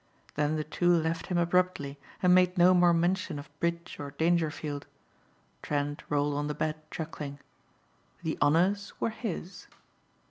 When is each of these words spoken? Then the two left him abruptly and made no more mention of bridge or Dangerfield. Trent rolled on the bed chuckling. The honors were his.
Then 0.33 0.55
the 0.55 0.63
two 0.63 0.89
left 0.91 1.27
him 1.27 1.37
abruptly 1.37 1.99
and 2.23 2.33
made 2.33 2.57
no 2.57 2.73
more 2.73 2.91
mention 2.91 3.37
of 3.37 3.49
bridge 3.59 3.97
or 3.99 4.09
Dangerfield. 4.09 4.87
Trent 5.61 6.01
rolled 6.09 6.33
on 6.33 6.47
the 6.47 6.55
bed 6.55 6.75
chuckling. 6.89 7.37
The 8.23 8.35
honors 8.41 8.93
were 8.99 9.11
his. 9.11 9.67